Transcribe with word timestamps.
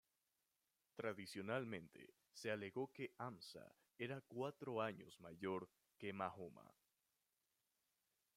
Tradicionalmente 0.95 2.15
se 2.33 2.49
alegó 2.49 2.91
que 2.91 3.13
Hamza 3.19 3.71
era 3.99 4.19
cuatro 4.19 4.81
años 4.81 5.19
mayor 5.19 5.69
que 5.99 6.11
Mahoma. 6.11 6.73